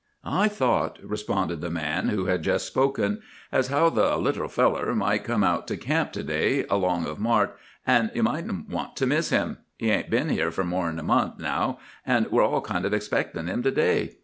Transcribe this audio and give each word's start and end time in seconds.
"'I 0.23 0.47
thought,' 0.47 0.97
responded 1.03 1.61
the 1.61 1.69
man 1.69 2.09
who 2.09 2.25
had 2.25 2.41
just 2.41 2.65
spoken, 2.65 3.21
'as 3.51 3.67
how 3.67 3.87
the 3.91 4.17
"little 4.17 4.47
feller" 4.47 4.95
might 4.95 5.23
come 5.23 5.43
out 5.43 5.67
to 5.67 5.77
camp 5.77 6.11
to 6.13 6.23
day, 6.23 6.65
along 6.71 7.05
of 7.05 7.19
Mart, 7.19 7.55
an' 7.85 8.09
you 8.15 8.23
mightn't 8.23 8.67
want 8.67 8.95
to 8.95 9.05
miss 9.05 9.29
him. 9.29 9.59
He 9.77 9.91
ain't 9.91 10.09
been 10.09 10.29
here 10.29 10.49
fur 10.49 10.63
more'n 10.63 10.97
a 10.97 11.03
month, 11.03 11.37
now, 11.37 11.77
an' 12.03 12.25
we're 12.31 12.41
all 12.43 12.61
kind 12.61 12.83
of 12.83 12.95
expectin' 12.95 13.45
him 13.47 13.61
to 13.61 13.69
day. 13.71 14.15